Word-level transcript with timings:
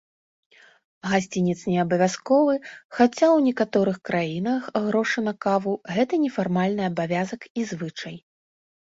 Гасцінец 1.09 1.55
неабавязковы, 1.71 2.55
хаця 2.97 3.27
ў 3.27 3.37
некаторых 3.47 3.97
краінах 4.09 4.61
грошы 4.85 5.17
'на 5.25 5.33
каву' 5.47 5.75
гэта 5.97 6.13
нефармальны 6.25 6.83
абавязак 6.91 7.41
і 7.61 7.67
звычай. 7.73 8.15